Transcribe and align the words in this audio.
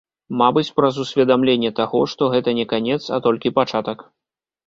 Мабыць, 0.41 0.69
праз 0.79 0.95
усведамленне 1.03 1.71
таго, 1.81 2.01
што 2.15 2.31
гэта 2.35 2.49
не 2.59 2.65
канец, 2.73 2.99
а 3.17 3.19
толькі 3.27 3.55
пачатак. 3.59 3.97